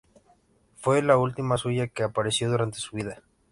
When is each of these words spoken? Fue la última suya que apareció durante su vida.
Fue 0.77 1.03
la 1.03 1.15
última 1.19 1.57
suya 1.57 1.85
que 1.87 2.01
apareció 2.01 2.49
durante 2.49 2.79
su 2.79 2.95
vida. 2.95 3.21